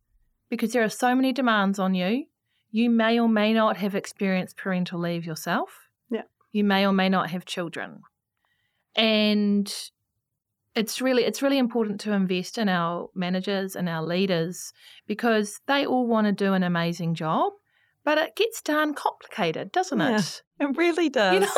[0.48, 2.24] because there are so many demands on you.
[2.70, 5.88] You may or may not have experienced parental leave yourself.
[6.10, 6.22] Yeah.
[6.52, 8.02] You may or may not have children.
[8.94, 9.72] And
[10.78, 14.72] it's really it's really important to invest in our managers and our leaders
[15.06, 17.52] because they all want to do an amazing job,
[18.04, 20.42] but it gets darn complicated, doesn't yeah, it?
[20.60, 21.34] It really does.
[21.34, 21.52] You know?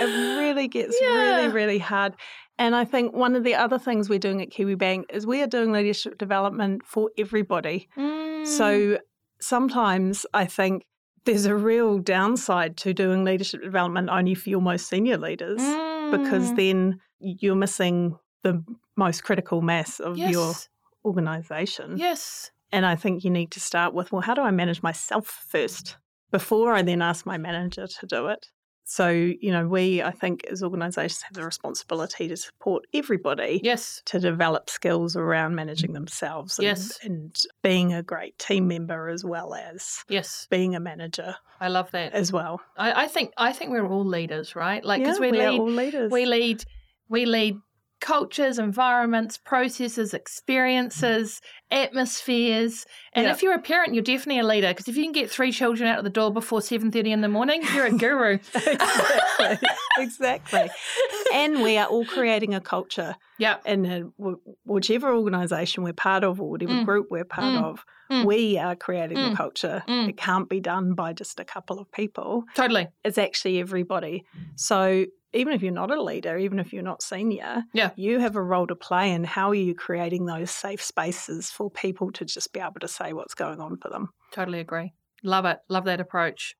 [0.00, 1.14] it really gets yeah.
[1.14, 2.14] really, really hard.
[2.58, 5.46] And I think one of the other things we're doing at Kiwibank is we are
[5.46, 7.88] doing leadership development for everybody.
[7.96, 8.46] Mm.
[8.46, 8.98] So
[9.40, 10.84] sometimes I think
[11.24, 16.10] there's a real downside to doing leadership development only for your most senior leaders mm.
[16.10, 18.62] because then you're missing the
[18.96, 20.32] most critical mass of yes.
[20.32, 20.52] your
[21.04, 21.96] organization.
[21.96, 22.50] Yes.
[22.72, 25.96] And I think you need to start with well, how do I manage myself first
[26.30, 28.46] before I then ask my manager to do it?
[28.90, 34.00] So, you know, we, I think, as organisations have the responsibility to support everybody Yes.
[34.06, 36.98] to develop skills around managing themselves and, Yes.
[37.02, 40.46] and being a great team member as well as Yes.
[40.50, 42.14] being a manager I love that.
[42.14, 42.62] as well.
[42.78, 44.82] I, I think I think we're all leaders, right?
[44.82, 46.10] Like because yeah, we we're lead all leaders.
[46.10, 46.64] we lead
[47.10, 47.58] we lead
[48.00, 52.86] cultures, environments, processes, experiences, atmospheres.
[53.12, 53.32] And Yeah.
[53.32, 55.88] if you're a parent, you're definitely a leader because if you can get three children
[55.88, 58.38] out of the door before seven thirty in the morning, you're a guru.
[58.54, 59.58] exactly.
[59.98, 60.70] exactly.
[61.34, 63.56] And we are all creating a culture yeah.
[63.66, 64.02] in a,
[64.64, 66.84] whichever organisation we're part of or whatever Mm.
[66.84, 67.64] group we're part Mm.
[67.64, 67.84] of.
[68.10, 68.24] Mm.
[68.24, 69.30] We are creating Mm.
[69.30, 69.82] the culture.
[69.88, 70.08] Mm.
[70.08, 72.44] It can't be done by just a couple of people.
[72.54, 72.88] Totally.
[73.04, 74.24] It's actually everybody.
[74.56, 77.90] So even if you're not a leader, even if you're not senior, Yeah.
[77.96, 81.70] you have a role to play in how are you creating those safe spaces for
[81.70, 84.08] people to just be able to say what's going on for them.
[84.32, 84.92] Totally agree.
[85.22, 85.58] Love it.
[85.68, 86.54] Love that approach.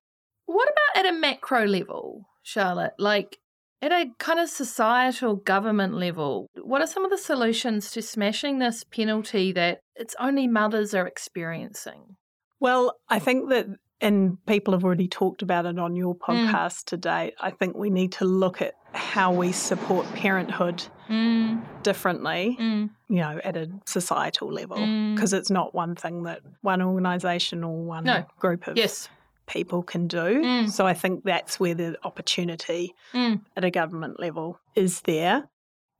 [0.47, 2.95] What about at a macro level, Charlotte?
[2.99, 3.39] Like
[3.81, 8.59] at a kind of societal government level, what are some of the solutions to smashing
[8.59, 12.17] this penalty that it's only mothers are experiencing?
[12.61, 13.67] Well, I think that,
[14.01, 18.13] and people have already talked about it on your podcast today, I think we need
[18.13, 24.53] to look at how we support parenthood Mm, differently, mm, you know, at a societal
[24.53, 24.77] level.
[24.77, 25.15] mm.
[25.15, 28.27] Because it's not one thing that one organisation or one No.
[28.39, 29.09] group of Yes.
[29.47, 30.43] people can do.
[30.43, 30.71] Mm.
[30.71, 33.41] So I think that's where the opportunity Mm.
[33.57, 35.49] at a government level is there.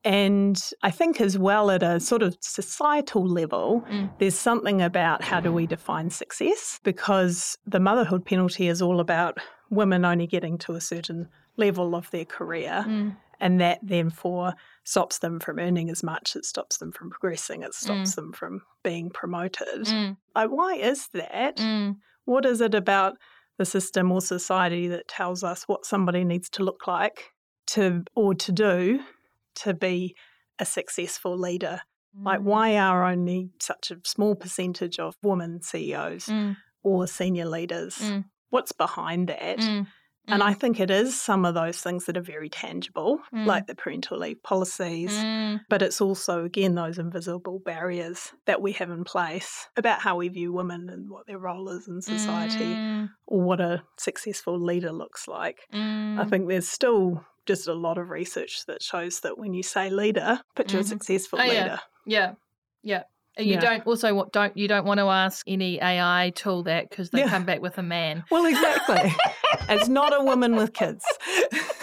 [0.05, 4.11] And I think as well at a sort of societal level, Mm.
[4.19, 9.39] there's something about how do we define success because the motherhood penalty is all about
[9.71, 12.85] women only getting to a certain level of their career.
[12.87, 13.17] Mm.
[13.41, 17.73] And that therefore stops them from earning as much, it stops them from progressing, it
[17.75, 19.85] stops them from being promoted.
[19.85, 20.17] Mm.
[20.35, 21.57] Like, why is that?
[21.57, 21.97] Mm.
[22.25, 23.17] What is it about
[23.57, 27.31] the system or society that tells us what somebody needs to look like
[27.69, 29.01] to or to do
[29.65, 30.15] to be
[30.59, 31.81] a successful leader?
[32.15, 32.45] Like Mm.
[32.45, 36.57] why are only such a small percentage of women CEOs Mm.
[36.83, 37.99] or senior leaders?
[37.99, 38.25] Mm.
[38.51, 39.59] What's behind that?
[39.59, 39.87] Mm.
[40.31, 43.47] And I think it is some of those things that are very tangible, Mm.
[43.47, 45.61] like the parental leave policies, Mm.
[45.71, 50.29] but it's also, again, those invisible barriers that we have in place about how we
[50.29, 53.09] view women and what their role is in society Mm.
[53.27, 55.61] or what a successful leader looks like.
[55.73, 56.29] I Mm.
[56.31, 60.41] think there's still just a lot of research that shows that when you say leader,
[60.55, 60.83] picture Mhm.
[60.83, 61.63] a successful Oh, yeah.
[61.65, 61.81] leader.
[62.07, 62.33] Yeah,
[62.85, 63.03] yeah.
[63.37, 63.61] And You Yeah.
[63.61, 67.29] don't also don't you don't want to ask any AI tool that because they Yeah.
[67.29, 68.23] come back with a man.
[68.31, 69.13] Well, exactly.
[69.69, 71.05] it's not a woman with kids.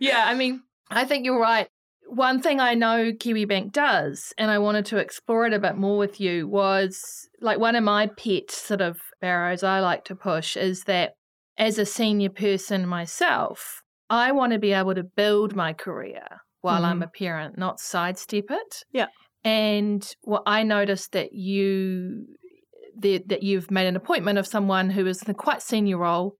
[0.00, 1.68] yeah, I mean, I think you're right.
[2.06, 5.76] One thing I know Kiwi Bank does, and I wanted to explore it a bit
[5.76, 10.14] more with you, was like one of my pet sort of arrows I like to
[10.16, 11.14] push is that
[11.58, 13.82] as a senior person myself,
[14.12, 16.22] I want to be able to build my career
[16.60, 17.04] while I'm mm-hmm.
[17.04, 18.84] a parent, not sidestep it.
[18.92, 19.06] Yeah.
[19.42, 22.26] And what I noticed that you
[22.98, 26.36] that, that you've made an appointment of someone who is in a quite senior role,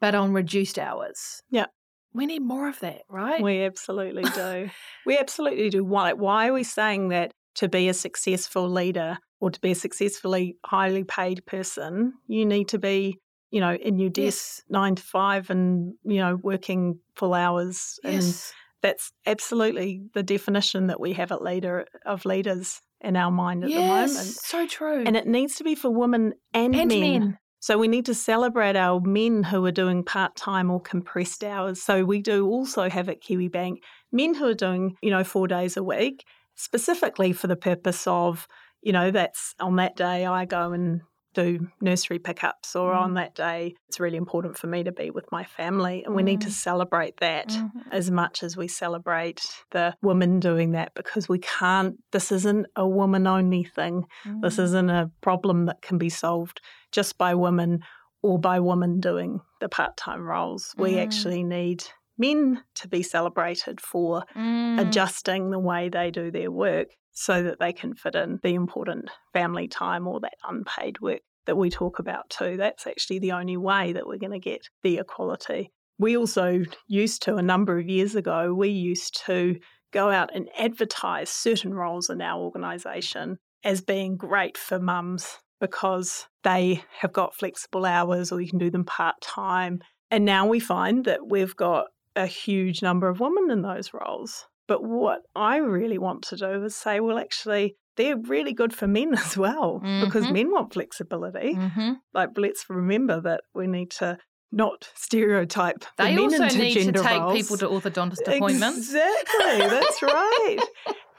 [0.00, 1.42] but on reduced hours.
[1.50, 1.66] Yeah.
[2.14, 3.42] We need more of that, right?
[3.42, 4.70] We absolutely do.
[5.06, 5.84] we absolutely do.
[5.84, 9.74] Why, why are we saying that to be a successful leader or to be a
[9.74, 13.18] successfully highly paid person, you need to be,
[13.50, 14.62] you know, in your desk yes.
[14.68, 17.98] nine to five and, you know, working full hours.
[18.04, 18.52] And Yes.
[18.80, 23.70] that's absolutely the definition that we have at leader of leaders in our mind at
[23.70, 23.80] yes.
[23.80, 24.36] the moment.
[24.36, 25.04] So true.
[25.04, 27.00] And it needs to be for women and, and men.
[27.00, 27.38] men.
[27.62, 31.82] So we need to celebrate our men who are doing part time or compressed hours.
[31.82, 35.46] So we do also have at Kiwi Bank men who are doing, you know, four
[35.46, 38.48] days a week, specifically for the purpose of,
[38.80, 41.02] you know, that's on that day I go and
[41.34, 43.00] do nursery pickups, or Mm.
[43.00, 46.02] on that day it's really important for me to be with my family.
[46.04, 46.52] And we need to Mm.
[46.52, 47.70] celebrate that Mhm.
[47.92, 49.40] as much as we celebrate
[49.70, 54.06] the women doing that because we can't, this isn't a woman only thing.
[54.42, 54.62] This Mm.
[54.64, 56.60] isn't a problem that can be solved
[56.92, 57.80] just by women
[58.22, 60.74] or by women doing the part time roles.
[60.76, 61.02] We Mm.
[61.02, 61.84] actually need
[62.18, 64.78] men to be celebrated for Mm.
[64.80, 66.88] adjusting the way they do their work
[67.20, 71.54] so that they can fit in the important family time or that unpaid work that
[71.54, 72.56] we talk about too.
[72.56, 75.70] That's actually the only way that we're going to get the equality.
[75.98, 79.56] We also used to, a number of years ago, we used to
[79.92, 86.26] go out and advertise certain roles in our organisation as being great for mums because
[86.42, 89.80] they have got flexible hours or you can do them part time.
[90.10, 94.46] And now we find that we've got a huge number of women in those roles.
[94.70, 98.86] But what I really want to do is say, well, actually, they're really good for
[98.86, 100.32] men as well because Mhm.
[100.32, 101.56] men want flexibility.
[101.56, 101.96] Mhm.
[102.14, 104.16] Like, let's remember that we need to
[104.52, 105.84] not stereotype.
[105.98, 107.36] They the also need to take roles.
[107.36, 108.78] people to orthodontist appointments.
[108.78, 110.58] Exactly, that's right.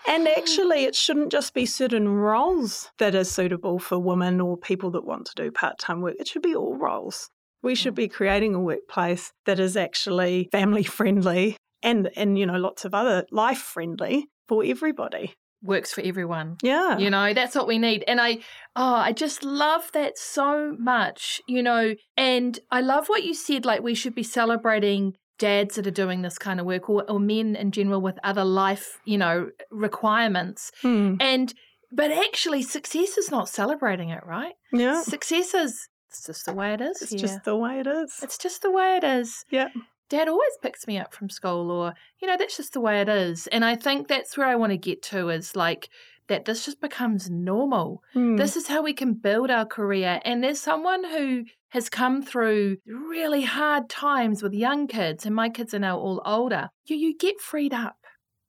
[0.07, 4.91] And actually, it shouldn't just be certain roles that are suitable for women or people
[4.91, 6.15] that want to do part time work.
[6.19, 7.29] It should be all roles.
[7.63, 12.57] We should be creating a workplace that is actually family friendly and, and you know,
[12.57, 15.35] lots of other life friendly for everybody.
[15.63, 16.57] Works for everyone.
[16.63, 16.97] Yeah.
[16.97, 18.03] You know, that's what we need.
[18.07, 18.39] And I,
[18.75, 21.93] oh, I just love that so much, you know.
[22.17, 26.23] And I love what you said, like we should be celebrating dads that are doing
[26.23, 30.71] this kind of work or, or men in general with other life, you know, requirements.
[30.81, 31.17] Hmm.
[31.19, 31.53] And,
[31.91, 34.53] but actually, success is not celebrating it, right?
[34.73, 35.03] Yeah.
[35.03, 37.01] Success is, it's just the way it is.
[37.03, 38.15] It's just the way it is.
[38.23, 39.45] It's just the way it is.
[39.51, 39.67] Yeah.
[40.11, 43.07] Dad always picks me up from school, or, you know, that's just the way it
[43.07, 43.47] is.
[43.47, 45.87] And I think that's where I want to get to is like
[46.27, 48.03] that this just becomes normal.
[48.11, 48.35] Hmm.
[48.35, 50.19] This is how we can build our career.
[50.25, 55.47] And there's someone who has come through really hard times with young kids, and my
[55.47, 57.95] kids are now all older, you, you get freed up.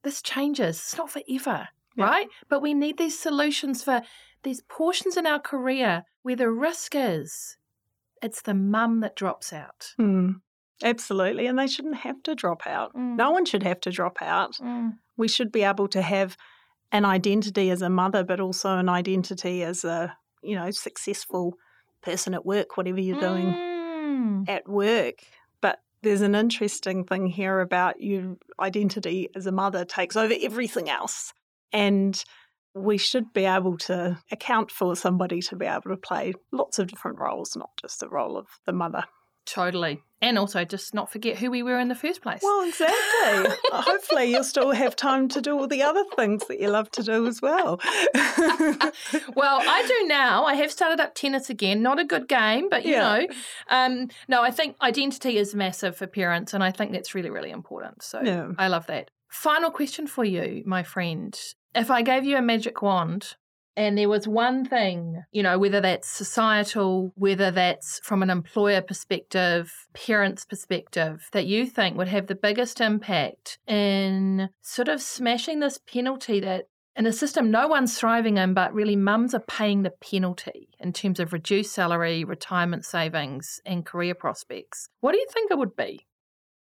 [0.03, 0.77] This changes.
[0.79, 2.05] It's not forever, Yeah.
[2.05, 2.29] right?
[2.49, 4.03] But we need these solutions for
[4.43, 7.57] these portions in our career where the risk is
[8.21, 9.95] it's the mum that drops out.
[9.97, 10.31] Hmm.
[10.83, 11.47] Absolutely.
[11.47, 12.95] And they shouldn't have to drop out.
[12.95, 13.17] Mm.
[13.17, 14.59] No one should have to drop out.
[15.17, 16.37] We should be able to have
[16.91, 21.55] an identity as a mother, but also an identity as a, you know, successful
[22.03, 24.49] person at work, whatever you're doing Mm.
[24.49, 25.23] at work.
[25.61, 30.91] But there's an interesting thing here about your identity as a mother takes over everything
[30.91, 31.33] else.
[31.73, 32.23] And
[32.75, 36.89] we should be able to account for somebody to be able to play lots of
[36.89, 39.05] different roles, not just the role of the mother.
[39.47, 40.03] Totally.
[40.21, 42.41] And also just not forget who we were in the first place.
[42.45, 43.57] Well, exactly.
[43.73, 47.03] Hopefully, you'll still have time to do all the other things that you love to
[47.03, 47.81] do as well.
[48.15, 50.45] well, I do now.
[50.45, 51.83] I have started up tennis again.
[51.83, 53.01] Not a good game, but you Yeah.
[53.19, 53.27] know.
[53.69, 57.51] Um, no, I think identity is massive for parents, and I think that's really, really
[57.51, 58.03] important.
[58.03, 58.49] So Yeah.
[58.59, 59.11] I love that.
[59.29, 61.39] Final question for you, my friend.
[61.75, 63.35] If I gave you a magic wand
[63.77, 68.83] and there was one thing, you know, whether that's societal, whether that's from an employer
[68.83, 75.61] perspective, parents' perspective, that you think would have the biggest impact in sort of smashing
[75.61, 79.83] this penalty that in a system no one's thriving in, but really mums are paying
[79.83, 84.89] the penalty in terms of reduced salary, retirement savings, and career prospects.
[85.01, 86.07] What do you think it would be?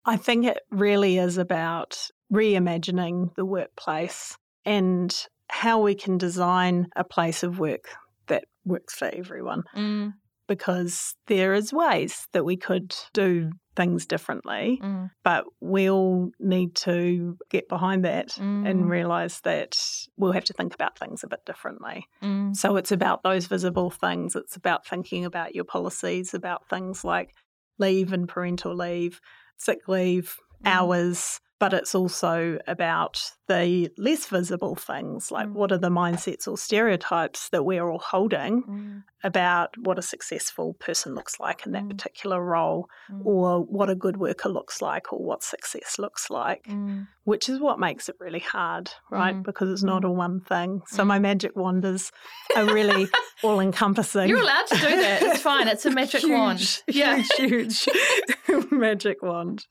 [0.05, 5.13] I think it really is about reimagining the workplace and
[5.51, 7.85] how we can design a place of work
[8.27, 9.63] that works for everyone.
[9.75, 10.13] Mm,
[10.47, 16.75] Because there is ways that we could do things differently, mm, but we all need
[16.75, 19.75] to get behind that mm, and realize that
[20.17, 22.05] we'll have to think about things a bit differently.
[22.21, 24.35] mm, So it's about those visible things.
[24.35, 27.29] It's about thinking about your policies, about things like
[27.77, 29.19] leave and parental leave,
[29.57, 30.71] sick leave, Mm.
[30.71, 31.39] hours.
[31.61, 33.15] But it's also about
[33.47, 35.53] the less visible things, like Mm.
[35.59, 40.73] what are the mindsets or stereotypes that we're all holding mm, about what a successful
[40.87, 41.89] person looks like in that Mm.
[41.95, 46.63] particular role, mm, or what a good worker looks like, or what success looks like
[46.67, 47.07] mm.
[47.25, 49.35] which is what makes it really hard, right?
[49.35, 49.43] Mm.
[49.43, 50.07] Because it's not Mm.
[50.09, 50.81] a one thing.
[50.87, 52.11] So my magic wanders
[52.55, 53.07] are really
[53.43, 54.27] all encompassing.
[54.29, 55.21] You're allowed to do that.
[55.21, 55.67] It's fine.
[55.67, 56.81] It's a magic wand.
[56.87, 57.17] Yeah.
[57.37, 59.67] huge, huge magic wand.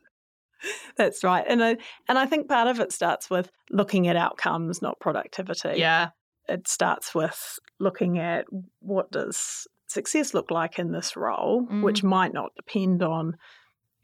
[0.97, 1.45] That's right.
[1.49, 1.77] And I
[2.09, 5.79] and I think part of it starts with looking at outcomes, not productivity.
[5.79, 6.11] Yeah.
[6.49, 8.45] It starts with looking at
[8.81, 13.37] what does success look like in this role, which might not depend on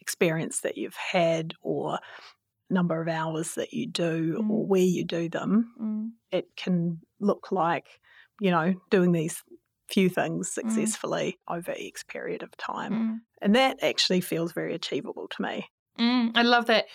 [0.00, 1.98] experience that you've had or
[2.70, 4.66] number of hours that you do or Mm.
[4.68, 5.72] where you do them.
[5.80, 7.86] Mm, It can look like,
[8.40, 9.42] you know, doing these
[9.88, 12.92] few things successfully over X period of time.
[12.92, 15.66] mm, And that actually feels very achievable to me.
[15.98, 16.32] Mm.
[16.34, 16.86] I love that.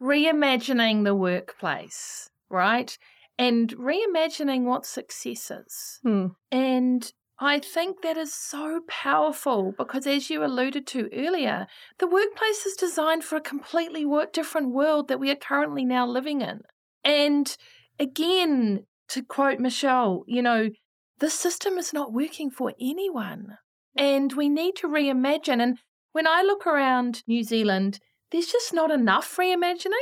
[0.00, 2.96] Reimagining the workplace, right?
[3.38, 6.00] And reimagining what success is.
[6.02, 6.26] Hmm.
[6.50, 11.68] And I think that is so powerful because, as you alluded to earlier,
[11.98, 16.40] the workplace is designed for a completely different world that we are currently now living
[16.40, 16.62] in.
[17.04, 17.56] And
[17.98, 20.70] again, to quote Michelle, you know,
[21.18, 23.58] the system is not working for anyone.
[23.96, 25.62] And we need to reimagine.
[25.62, 25.78] And
[26.12, 29.92] when I look around New Zealand, there's just not enough reimagining.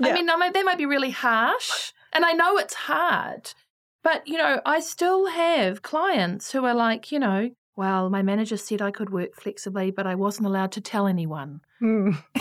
[0.00, 1.92] I mean, I might, that might be really harsh.
[2.12, 3.52] And I know it's hard.
[4.02, 8.56] But, you know, I still have clients who are like, you know, well, my manager
[8.56, 11.60] said I could work flexibly, but I wasn't allowed to tell anyone.
[11.78, 12.10] Hmm.
[12.34, 12.40] you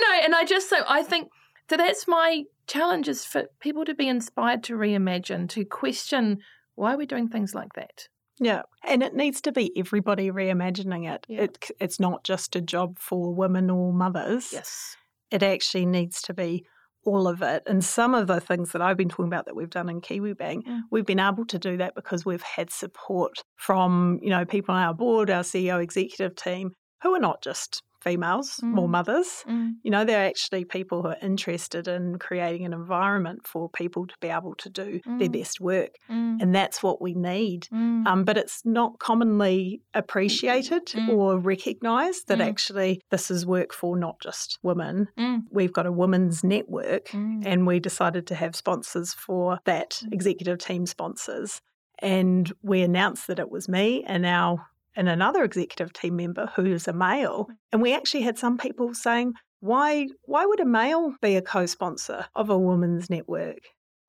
[0.00, 1.28] know, and I just so I think
[1.68, 6.38] that that's my challenge is for people to be inspired to reimagine, to question
[6.74, 8.08] why we're doing things like that.
[8.40, 8.62] Yeah.
[8.86, 11.26] And it needs to be everybody reimagining it.
[11.28, 11.42] Yeah.
[11.42, 11.70] it.
[11.80, 14.50] It's not just a job for women or mothers.
[14.52, 14.96] Yes.
[15.30, 16.64] It actually needs to be
[17.04, 17.62] all of it.
[17.66, 20.64] And some of the things that I've been talking about that we've done in KiwiBank,
[20.64, 20.80] Mm.
[20.90, 24.82] we've been able to do that because we've had support from, you know, people on
[24.82, 26.72] our board, our CEO executive team,
[27.02, 28.90] who are not just females or Mm.
[28.90, 29.44] mothers.
[29.48, 29.72] Mm.
[29.82, 34.14] You know, they're actually people who are interested in creating an environment for people to
[34.20, 35.32] be able to do their Mm.
[35.32, 35.90] best work.
[36.10, 36.40] Mm.
[36.42, 37.68] And that's what we need.
[37.72, 38.06] Mm.
[38.06, 41.08] Um, but it's not commonly appreciated Mm.
[41.10, 45.08] or recognised that actually this is work for not just women.
[45.50, 50.86] We've got a women's network, and we decided to have sponsors for that executive team
[50.86, 51.60] sponsors.
[52.00, 54.66] And we announced that it was me and our
[54.98, 57.48] and another executive team member who is a male.
[57.72, 62.26] And we actually had some people saying, why why would a male be a co-sponsor
[62.34, 63.58] of a women's network?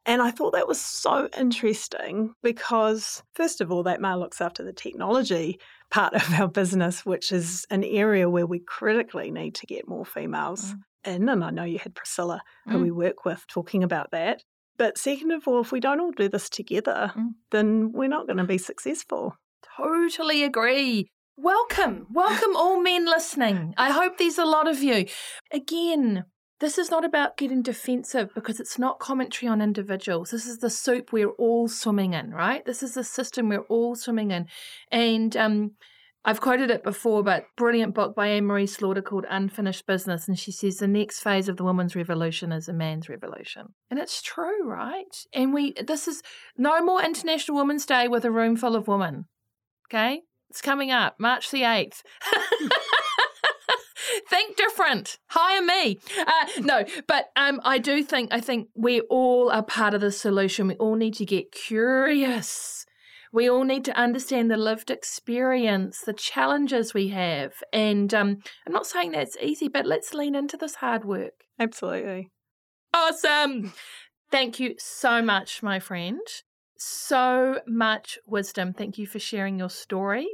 [0.05, 4.63] And I thought that was so interesting because, first of all, that male looks after
[4.63, 5.59] the technology
[5.91, 10.05] part of our business, which is an area where we critically need to get more
[10.05, 10.73] females
[11.05, 11.29] in.
[11.29, 12.83] And I know you had Priscilla, who Mm.
[12.83, 14.43] we work with, talking about that.
[14.77, 17.29] But second of all, if we don't all do this together, Mm.
[17.51, 19.35] then we're not going to be successful.
[19.79, 21.09] Totally agree.
[21.37, 23.73] Welcome, welcome, all men listening.
[23.77, 25.05] I hope there's a lot of you.
[25.53, 26.25] Again,
[26.59, 30.31] this is not about getting defensive because it's not commentary on individuals.
[30.31, 32.65] This is the soup we're all swimming in, right?
[32.65, 34.47] This is the system we're all swimming in.
[34.91, 35.71] And um,
[36.25, 40.27] I've quoted it before, but brilliant book by Anne Marie Slaughter called Unfinished Business.
[40.27, 43.67] And she says the next phase of the women's revolution is a man's revolution.
[43.89, 45.25] And it's true, right?
[45.33, 46.21] And we this is
[46.57, 49.27] no more International Women's Day with a room full of women.
[49.89, 50.21] Okay?
[50.49, 52.01] It's coming up, March the 8th.
[54.29, 55.17] think different.
[55.27, 55.99] Hire me.
[56.17, 60.11] Uh, no, but um, I do think I think we all are part of the
[60.11, 60.67] solution.
[60.67, 62.85] We all need to get curious.
[63.31, 68.73] We all need to understand the lived experience, the challenges we have, and um, I'm
[68.73, 71.33] not saying that's easy, but let's lean into this hard work.
[71.59, 72.31] Absolutely.
[72.91, 73.73] Awesome.
[74.31, 76.21] Thank you so much, my friend.
[76.79, 78.73] So much wisdom.
[78.73, 80.27] Thank you for sharing your story.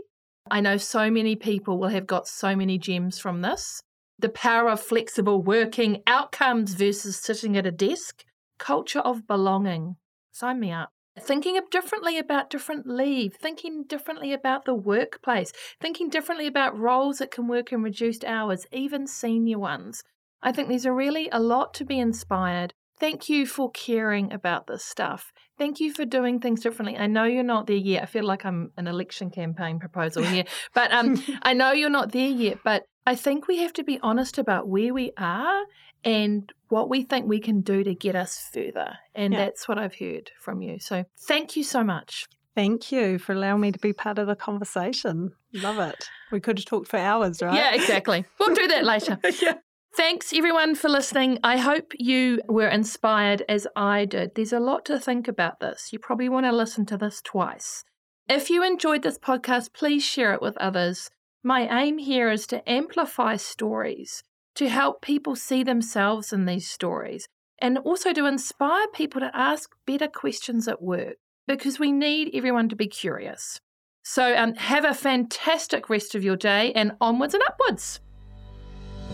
[0.50, 3.82] I know so many people will have got so many gems from this.
[4.20, 8.24] The power of flexible working, outcomes versus sitting at a desk,
[8.60, 9.96] culture of belonging.
[10.32, 10.92] Sign me up.
[11.20, 17.32] Thinking differently about different leave, thinking differently about the workplace, thinking differently about roles that
[17.32, 20.04] can work in reduced hours, even senior ones.
[20.44, 22.74] I think there's a really a lot to be inspired.
[23.00, 25.32] Thank you for caring about this stuff.
[25.58, 26.98] Thank you for doing things differently.
[26.98, 28.04] I know you're not there yet.
[28.04, 30.44] I feel like I'm an election campaign proposal here,
[30.74, 32.60] but um, I know you're not there yet.
[32.64, 35.64] But I think we have to be honest about where we are
[36.04, 38.98] and what we think we can do to get us further.
[39.14, 39.46] And Yeah.
[39.46, 40.80] that's what I've heard from you.
[40.80, 42.26] So thank you so much.
[42.56, 45.32] Thank you for allowing me to be part of the conversation.
[45.54, 46.10] Love it.
[46.32, 47.54] We could have talked for hours, right?
[47.54, 48.24] Yeah, exactly.
[48.40, 49.20] We'll do that later.
[49.42, 49.56] yeah.
[49.96, 51.40] Thanks everyone for listening.
[51.42, 54.36] I hope you were inspired as I did.
[54.36, 55.94] There's a lot to think about this.
[55.94, 57.86] You probably want to listen to this twice.
[58.28, 61.12] If you enjoyed this podcast, please share it with others.
[61.46, 64.22] My aim here is to amplify stories,
[64.56, 67.26] to help people see themselves in these stories,
[67.60, 71.16] and also to inspire people to ask better questions at work
[71.48, 73.62] because we need everyone to be curious.
[74.04, 78.02] So, um, have a fantastic rest of your day and onwards and upwards.